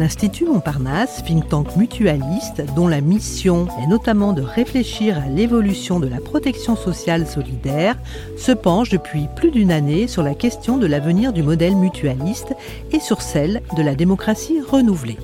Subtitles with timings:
[0.00, 6.08] L'Institut Montparnasse, think tank mutualiste, dont la mission est notamment de réfléchir à l'évolution de
[6.08, 7.98] la protection sociale solidaire,
[8.38, 12.54] se penche depuis plus d'une année sur la question de l'avenir du modèle mutualiste
[12.92, 15.18] et sur celle de la démocratie renouvelée.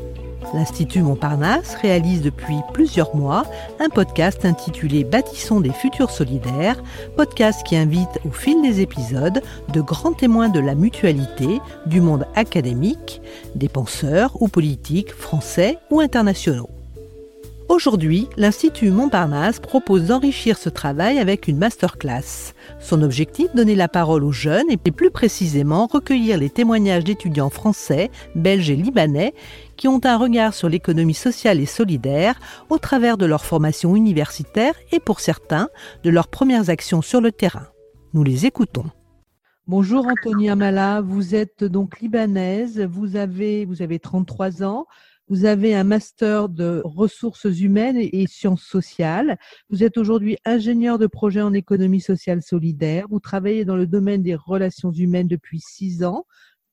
[0.55, 3.45] L'Institut Montparnasse réalise depuis plusieurs mois
[3.81, 6.83] un podcast intitulé Bâtissons des futurs solidaires,
[7.17, 9.43] podcast qui invite au fil des épisodes
[9.73, 13.21] de grands témoins de la mutualité du monde académique,
[13.55, 16.76] des penseurs ou politiques français ou internationaux.
[17.69, 22.55] Aujourd'hui, l'Institut Montparnasse propose d'enrichir ce travail avec une masterclass.
[22.79, 28.11] Son objectif, donner la parole aux jeunes et plus précisément recueillir les témoignages d'étudiants français,
[28.37, 29.35] belges et libanais
[29.77, 32.39] qui ont un regard sur l'économie sociale et solidaire
[32.71, 35.69] au travers de leur formation universitaire et pour certains
[36.05, 37.67] de leurs premières actions sur le terrain.
[38.15, 38.87] Nous les écoutons.
[39.67, 44.87] Bonjour Antonia Amala, vous êtes donc libanaise, vous avez, vous avez 33 ans,
[45.29, 49.39] vous avez un master de ressources humaines et sciences sociales.
[49.71, 53.07] Vous êtes aujourd'hui ingénieur de projet en économie sociale solidaire.
[53.11, 56.27] Vous travaillez dans le domaine des relations humaines depuis six ans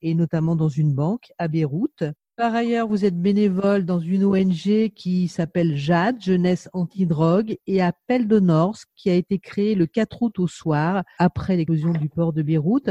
[0.03, 2.03] et notamment dans une banque à Beyrouth.
[2.35, 8.27] Par ailleurs, vous êtes bénévole dans une ONG qui s'appelle JAD, Jeunesse Antidrogue, et Appel
[8.27, 12.33] de Nord, qui a été créée le 4 août au soir, après l'explosion du port
[12.33, 12.89] de Beyrouth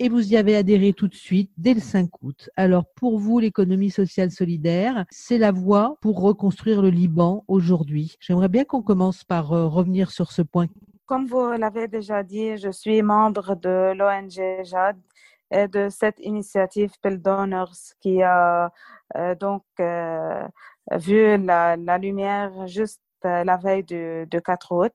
[0.00, 2.48] et vous y avez adhéré tout de suite dès le 5 août.
[2.56, 8.16] Alors pour vous, l'économie sociale solidaire, c'est la voie pour reconstruire le Liban aujourd'hui.
[8.18, 10.68] J'aimerais bien qu'on commence par euh, revenir sur ce point.
[11.04, 14.96] Comme vous l'avez déjà dit, je suis membre de l'ONG JAD
[15.50, 18.72] et de cette initiative Pell Donors qui a
[19.16, 20.48] euh, donc euh,
[20.92, 24.94] vu la, lumière juste la veille du, 4 août.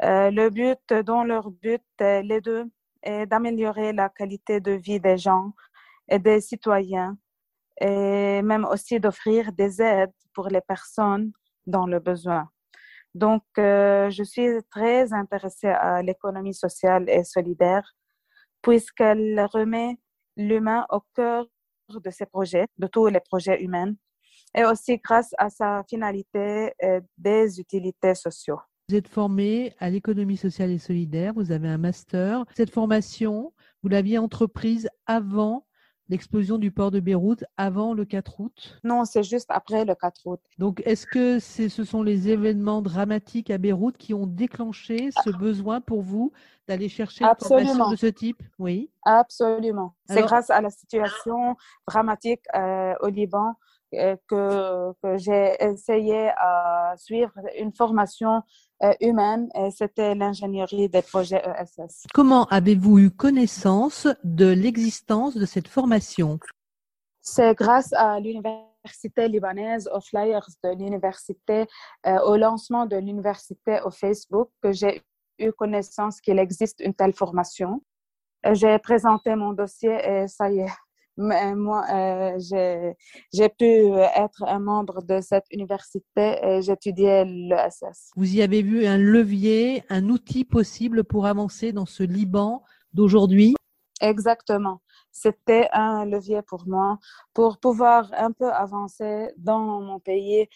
[0.00, 2.70] le but, dont leur but, les deux,
[3.02, 5.52] et d'améliorer la qualité de vie des gens
[6.08, 7.16] et des citoyens
[7.80, 11.32] et même aussi d'offrir des aides pour les personnes
[11.66, 12.48] dans le besoin.
[13.14, 17.90] Donc, euh, je suis très intéressée à l'économie sociale et solidaire
[18.62, 19.98] puisqu'elle remet
[20.36, 21.46] l'humain au cœur
[21.88, 23.94] de ses projets, de tous les projets humains,
[24.54, 26.72] et aussi grâce à sa finalité
[27.16, 28.60] des utilités sociaux.
[28.90, 32.44] Vous êtes formé à l'économie sociale et solidaire, vous avez un master.
[32.56, 33.52] Cette formation,
[33.84, 35.64] vous l'aviez entreprise avant
[36.08, 38.80] l'explosion du port de Beyrouth, avant le 4 août?
[38.82, 40.40] Non, c'est juste après le 4 août.
[40.58, 45.80] Donc, est-ce que ce sont les événements dramatiques à Beyrouth qui ont déclenché ce besoin
[45.80, 46.32] pour vous
[46.66, 48.42] d'aller chercher une formation de ce type?
[48.58, 48.90] Oui.
[49.04, 49.94] Absolument.
[50.06, 51.54] C'est grâce à la situation
[51.86, 53.54] dramatique euh, au Liban
[53.92, 58.42] que, que j'ai essayé à suivre une formation
[58.82, 62.06] euh, humaine et c'était l'ingénierie des projets ESS.
[62.14, 66.38] Comment avez-vous eu connaissance de l'existence de cette formation?
[67.20, 71.66] C'est grâce à l'université libanaise, aux flyers de l'université,
[72.06, 75.02] euh, au lancement de l'université au Facebook que j'ai
[75.38, 77.82] eu connaissance qu'il existe une telle formation.
[78.52, 80.72] J'ai présenté mon dossier et ça y est,
[81.20, 82.38] moi, euh,
[83.32, 88.10] j'ai pu être un membre de cette université et j'étudiais l'ESS.
[88.16, 93.54] Vous y avez vu un levier, un outil possible pour avancer dans ce Liban d'aujourd'hui?
[94.00, 94.80] Exactement.
[95.12, 96.98] C'était un levier pour moi
[97.34, 100.48] pour pouvoir un peu avancer dans mon pays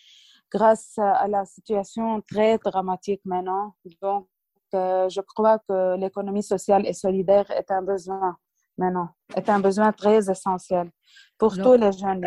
[0.51, 3.75] grâce à la situation très dramatique maintenant.
[4.01, 4.29] Donc,
[4.75, 8.37] euh, je crois que l'économie sociale et solidaire est un besoin
[8.79, 10.91] maintenant, est un besoin très essentiel.
[11.39, 12.25] Pour tous les jeunes,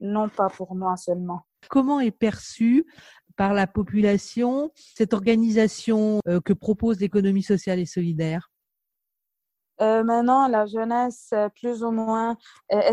[0.00, 1.42] non pas pour moi seulement.
[1.68, 2.86] Comment est perçue
[3.36, 8.50] par la population cette organisation euh, que propose l'économie sociale et solidaire?
[9.80, 12.36] Euh, maintenant, la jeunesse, euh, plus ou moins,
[12.68, 12.92] est,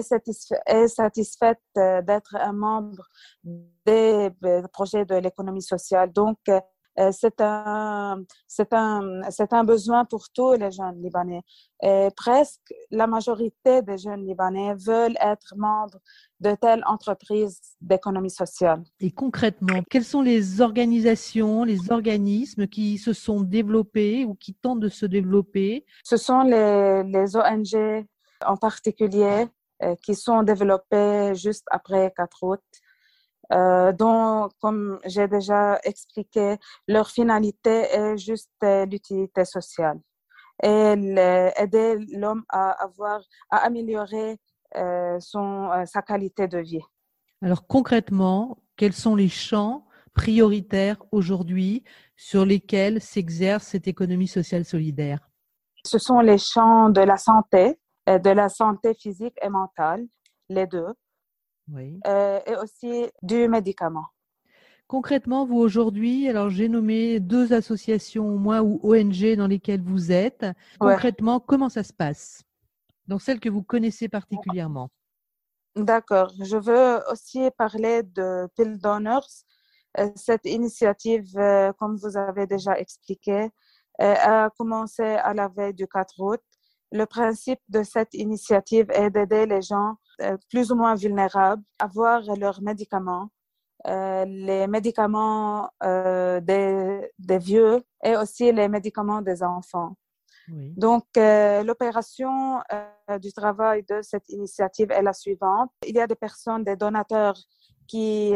[0.66, 3.10] est satisfaite d'être un membre
[3.44, 4.30] des
[4.72, 6.14] projets de l'économie sociale.
[6.14, 6.62] Donc, euh,
[7.12, 11.42] c'est un, c'est un, c'est un besoin pour tous les jeunes Libanais.
[11.82, 16.00] Et presque la majorité des jeunes Libanais veulent être membres
[16.40, 18.84] de telles entreprises d'économie sociale.
[19.00, 24.80] Et concrètement, quelles sont les organisations, les organismes qui se sont développés ou qui tentent
[24.80, 25.86] de se développer?
[26.04, 28.06] Ce sont les, les ONG
[28.46, 29.48] en particulier
[29.84, 32.62] euh, qui sont développées juste après 4 août
[33.54, 36.58] euh, dont, comme j'ai déjà expliqué,
[36.88, 40.00] leur finalité est juste euh, l'utilité sociale.
[40.64, 43.22] Et aider l'homme à avoir,
[43.52, 44.38] à améliorer
[44.76, 46.82] euh, son, sa qualité de vie.
[47.44, 49.86] Alors concrètement, quels sont les champs
[50.16, 51.84] prioritaires aujourd'hui
[52.16, 55.20] sur lesquels s'exerce cette économie sociale solidaire?
[55.86, 60.08] Ce sont les champs de la santé, de la santé physique et mentale,
[60.50, 60.88] les deux,
[61.76, 64.06] et aussi du médicament.
[64.88, 70.14] Concrètement, vous aujourd'hui, alors j'ai nommé deux associations au moins ou ONG dans lesquelles vous
[70.14, 70.46] êtes.
[70.80, 72.44] Concrètement, comment ça se passe
[73.06, 74.90] dans celles que vous connaissez particulièrement?
[75.76, 76.32] D'accord.
[76.40, 79.28] Je veux aussi parler de Pill Donors.
[80.00, 83.50] Euh, cette initiative, euh, comme vous avez déjà expliqué,
[84.02, 86.42] euh, a commencé à la veille du 4 août.
[86.92, 89.96] Le principe de cette initiative est d'aider les gens
[90.50, 93.30] plus ou moins vulnérables avoir leurs médicaments
[93.86, 99.96] euh, les médicaments euh, des, des, vieux et aussi les médicaments des enfants.
[100.50, 102.62] Donc, euh, l'opération
[103.22, 105.70] du travail de cette initiative est la suivante.
[105.86, 107.38] Il y a des personnes, des donateurs
[107.86, 108.32] qui,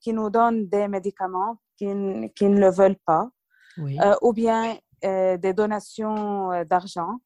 [0.00, 1.86] qui nous donnent des médicaments qui,
[2.34, 3.30] qui ne le veulent pas,
[4.20, 7.20] ou bien des donations d'argent.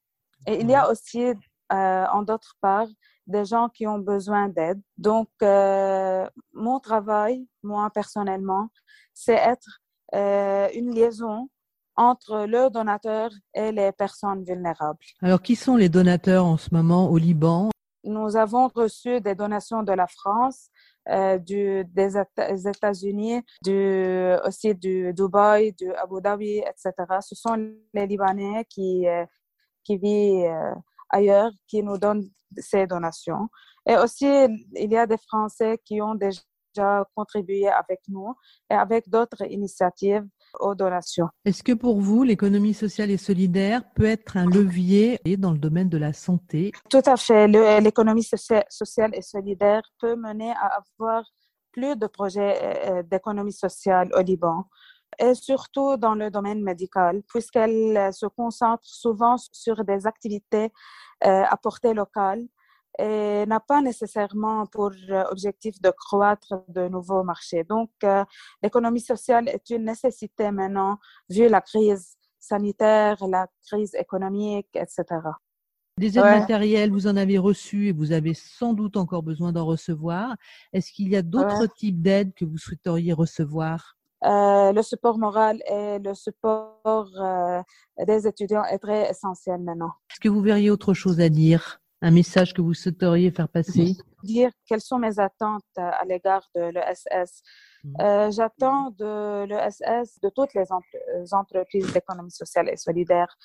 [0.46, 1.32] Et il y a aussi,
[1.70, 2.88] en d'autre part,
[3.28, 4.80] des gens qui ont besoin d'aide.
[4.96, 8.68] Donc, euh, mon travail, moi personnellement,
[9.14, 9.80] c'est être
[10.14, 11.48] euh, une liaison
[11.94, 15.04] entre le donateur et les personnes vulnérables.
[15.20, 17.68] Alors, qui sont les donateurs en ce moment au Liban?
[18.04, 20.68] Nous avons reçu des donations de la France,
[21.08, 22.16] euh, du, des
[22.68, 26.92] États-Unis, du, aussi du Dubaï, du Abu Dhabi, etc.
[27.20, 27.56] Ce sont
[27.92, 29.04] les Libanais qui,
[29.84, 30.54] qui vivent
[31.10, 33.48] ailleurs qui nous donnent ces donations.
[33.86, 38.34] Et aussi, il y a des Français qui ont déjà contribué avec nous
[38.70, 40.26] et avec d'autres initiatives
[40.60, 41.28] aux donations.
[41.44, 45.88] Est-ce que pour vous, l'économie sociale et solidaire peut être un levier dans le domaine
[45.88, 46.72] de la santé?
[46.88, 47.48] Tout à fait.
[47.80, 51.24] L'économie sociale et solidaire peut mener à avoir
[51.72, 54.66] plus de projets euh, d'économie sociale au Liban
[55.18, 60.72] et surtout dans le domaine médical, puisqu'elle euh, se concentre souvent sur des activités
[61.24, 62.44] euh, à portée locale
[62.98, 67.64] et n'a pas nécessairement pour euh, objectif de croître de nouveaux marchés.
[67.64, 67.90] Donc,
[68.62, 75.04] l'économie sociale est une nécessité maintenant, vu la crise sanitaire, la crise économique, etc.
[75.98, 79.66] Des aides matérielles, vous en avez reçu et vous avez sans doute encore besoin d'en
[79.66, 80.36] recevoir.
[80.72, 83.97] Est-ce qu'il y a d'autres types d'aides que vous souhaiteriez recevoir?
[84.24, 87.62] Euh, le support moral et le support euh,
[88.04, 89.92] des étudiants est très essentiel maintenant.
[90.10, 91.80] Est-ce que vous verriez autre chose à dire?
[92.00, 93.96] Un message que vous souhaiteriez faire passer?
[94.22, 97.42] Dire quelles sont mes attentes à l'égard de l'ESS.
[98.00, 100.66] Euh, J'attends de l'ESS, de toutes les,
[101.32, 103.36] entreprises d'économie sociale et solidaire,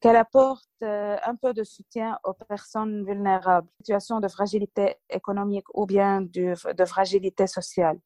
[0.00, 5.86] qu'elle apporte euh, un peu de soutien aux personnes vulnérables, situation de fragilité économique ou
[5.86, 7.98] bien de, de fragilité sociale.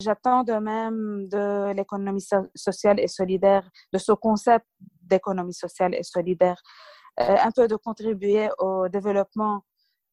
[0.00, 2.24] J'attends de même de l'économie
[2.54, 4.64] sociale et solidaire, de ce concept
[5.02, 6.62] d'économie sociale et solidaire,
[7.18, 9.64] euh, un peu de contribuer au développement,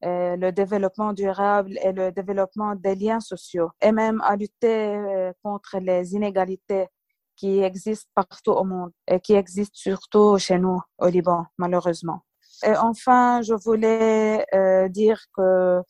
[0.04, 5.32] euh, le développement durable et le développement des liens sociaux, et même à lutter euh,
[5.44, 6.88] contre les inégalités
[7.36, 12.22] qui existent partout au monde et qui existent surtout chez nous au Liban, malheureusement.
[12.64, 14.44] Et enfin, je voulais
[14.90, 15.82] dire que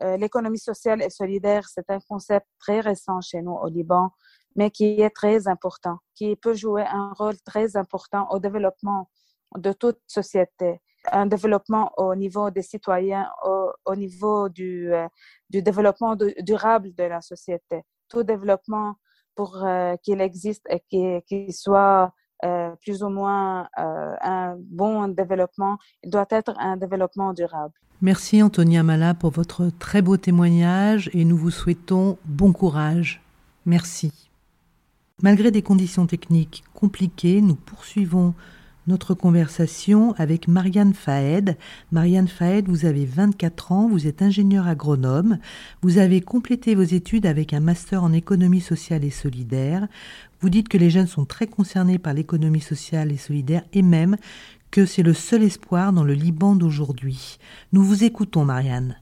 [0.00, 4.10] l'économie sociale et solidaire, c'est un concept très récent chez nous au Liban,
[4.56, 9.10] mais qui est très important, qui peut jouer un rôle très important au développement
[9.56, 10.80] de toute société,
[11.10, 15.08] un développement au niveau des citoyens, au, niveau du, euh,
[15.48, 17.82] développement durable de la société.
[18.08, 18.96] Tout développement
[19.34, 22.12] pour euh, qu'il existe et qu'il soit
[22.80, 27.74] plus ou moins un bon développement, doit être un développement durable.
[28.02, 33.20] Merci Antonia Mala pour votre très beau témoignage et nous vous souhaitons bon courage.
[33.66, 34.30] Merci.
[35.22, 38.32] Malgré des conditions techniques compliquées, nous poursuivons
[38.86, 41.56] notre conversation avec Marianne Faed.
[41.92, 45.38] Marianne Faed, vous avez 24 ans, vous êtes ingénieure agronome,
[45.82, 49.86] vous avez complété vos études avec un master en économie sociale et solidaire.
[50.40, 54.16] Vous dites que les jeunes sont très concernés par l'économie sociale et solidaire et même
[54.70, 57.38] que c'est le seul espoir dans le Liban d'aujourd'hui.
[57.72, 58.96] Nous vous écoutons, Marianne.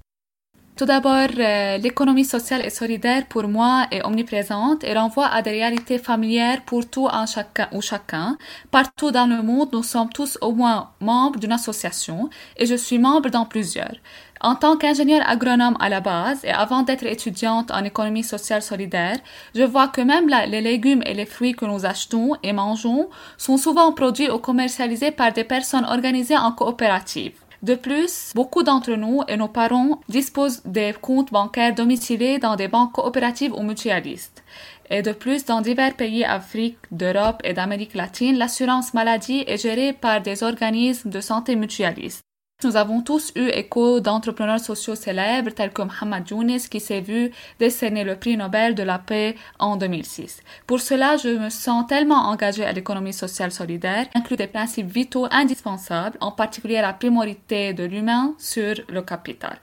[0.78, 5.50] Tout d'abord, euh, l'économie sociale et solidaire pour moi est omniprésente et renvoie à des
[5.50, 8.38] réalités familières pour tout un chacun ou chacun.
[8.70, 13.00] Partout dans le monde, nous sommes tous au moins membres d'une association et je suis
[13.00, 13.97] membre dans plusieurs.
[14.40, 19.18] En tant qu'ingénieur agronome à la base et avant d'être étudiante en économie sociale solidaire,
[19.56, 23.56] je vois que même les légumes et les fruits que nous achetons et mangeons sont
[23.56, 27.32] souvent produits ou commercialisés par des personnes organisées en coopérative.
[27.62, 32.68] De plus, beaucoup d'entre nous et nos parents disposent des comptes bancaires domiciliés dans des
[32.68, 34.44] banques coopératives ou mutualistes.
[34.90, 39.92] Et de plus, dans divers pays d'Afrique, d'Europe et d'Amérique latine, l'assurance maladie est gérée
[39.92, 42.22] par des organismes de santé mutualistes.
[42.64, 47.30] Nous avons tous eu écho d'entrepreneurs sociaux célèbres tels que Mohamed Younes qui s'est vu
[47.60, 50.42] décerner le prix Nobel de la paix en 2006.
[50.66, 55.28] Pour cela, je me sens tellement engagée à l'économie sociale solidaire, inclut des principes vitaux
[55.30, 59.60] indispensables, en particulier la primorité de l'humain sur le capital.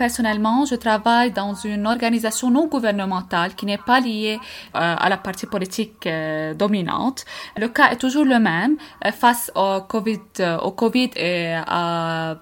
[0.00, 4.38] Personnellement, je travaille dans une organisation non gouvernementale qui n'est pas liée
[4.74, 7.26] euh, à la partie politique euh, dominante.
[7.58, 10.20] Le cas est toujours le même euh, face au Covid,
[10.62, 12.36] au Covid et à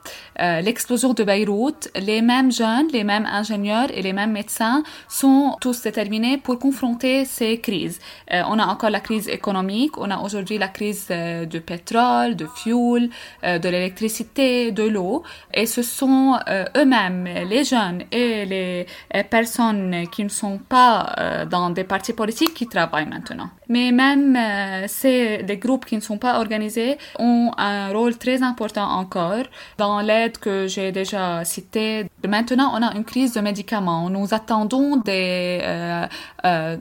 [0.62, 1.88] l'explosion de Beyrouth.
[1.96, 7.24] Les mêmes jeunes, les mêmes ingénieurs et les mêmes médecins sont tous déterminés pour confronter
[7.24, 7.98] ces crises.
[8.30, 11.08] on a encore la crise économique, on a aujourd'hui la crise
[11.50, 13.10] du pétrole, du fuel,
[13.42, 16.38] de l'électricité, de l'eau, et ce sont
[16.76, 18.86] eux-mêmes les jeunes et les
[19.30, 23.50] personnes qui ne sont pas euh, dans des partis politiques qui travaillent maintenant.
[23.68, 28.42] Mais même euh, ces les groupes qui ne sont pas organisés ont un rôle très
[28.42, 32.06] important encore dans l'aide que j'ai déjà citée.
[32.26, 34.08] Maintenant, on a une crise de médicaments.
[34.10, 36.76] Nous attendons des euh,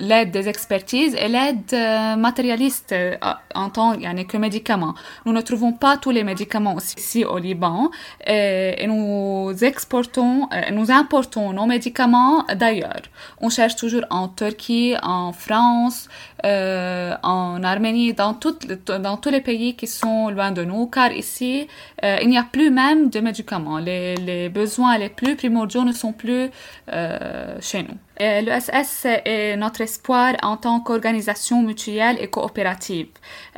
[0.00, 1.72] l'aide des expertises et l'aide
[2.18, 2.94] matérialiste
[3.54, 4.94] en tant que médicaments.
[5.24, 7.90] Nous ne trouvons pas tous les médicaments ici au Liban
[8.26, 13.02] et nous exportons euh, nous importons nos médicaments d'ailleurs.
[13.40, 16.08] On cherche toujours en Turquie, en France,
[16.44, 18.56] euh, en Arménie, dans, tous
[19.30, 21.66] les pays qui sont loin de nous, car ici,
[22.04, 23.78] euh, il n'y a plus même de médicaments.
[23.78, 26.50] Les, besoins les plus primordiaux ne sont plus
[27.60, 27.96] chez nous.
[28.20, 33.08] L'ESS est notre espoir en tant qu'organisation mutuelle et coopérative.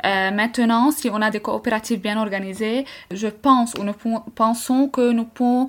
[0.03, 3.95] maintenant, si on a des coopératives bien organisées, je pense ou nous
[4.35, 5.67] pensons que nous pouvons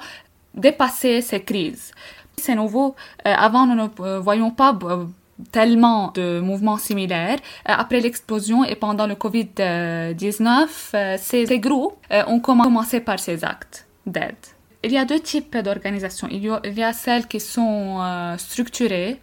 [0.54, 1.92] dépasser ces crises.
[2.36, 2.94] C'est nouveau.
[3.26, 5.04] Euh, avant, nous ne euh, voyons pas euh,
[5.50, 7.38] tellement de mouvements similaires.
[7.64, 14.36] Après l'explosion et pendant le Covid-19, ces, groupes ont commencé par ces actes d'aide.
[14.84, 16.28] Il y a deux types d'organisations.
[16.30, 19.20] Il, il, y a celles qui sont structurées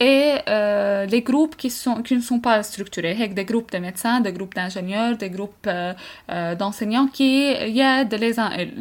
[0.00, 4.54] et euh, les groupes qui, ne sont pas structurés, des groupes de médecins, des groupes
[4.54, 5.92] d'ingénieurs, des groupes euh,
[6.30, 8.72] euh, d'enseignants qui aident les uns et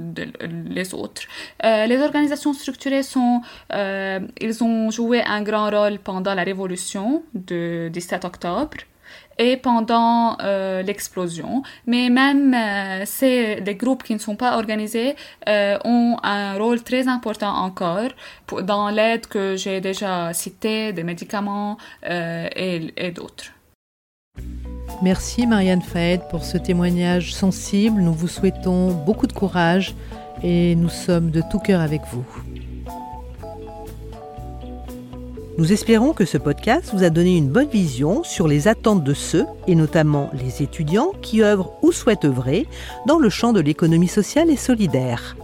[0.69, 1.23] les autres.
[1.63, 3.01] les organisations structurées
[4.47, 8.77] ils ont joué un grand rôle pendant la révolution du 17 octobre
[9.37, 11.63] et pendant euh, l'explosion.
[11.85, 15.15] Mais même euh, ces, les groupes qui ne sont pas organisés
[15.47, 18.09] euh, ont un rôle très important encore
[18.63, 21.77] dans l'aide que j'ai déjà citée, des médicaments
[22.09, 23.45] et, et d'autres.
[25.01, 28.01] Merci Marianne Faed pour ce témoignage sensible.
[28.01, 29.95] Nous vous souhaitons beaucoup de courage
[30.43, 32.25] et nous sommes de tout cœur avec vous.
[35.57, 39.15] Nous espérons que ce podcast vous a donné une bonne vision sur les attentes de
[39.15, 42.67] ceux, et notamment les étudiants, qui œuvrent ou souhaitent œuvrer
[43.07, 45.35] dans le champ de l'économie sociale et solidaire.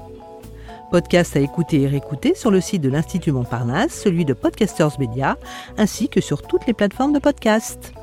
[0.92, 5.36] Podcast à écouter et réécouter sur le site de l'Institut Montparnasse, celui de Podcasters Media,
[5.80, 7.94] ainsi que sur toutes les plateformes de podcast.